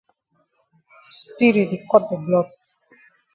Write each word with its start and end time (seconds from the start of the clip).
Spirit 1.15 1.67
di 1.71 1.77
cut 1.89 2.03
de 2.09 2.17
blood. 2.25 2.49